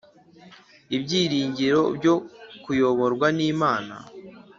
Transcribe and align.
Ibyiringiro 0.95 1.81
byo 1.97 2.15
kuyoborwa 2.63 3.27
n'Imana 3.37 3.95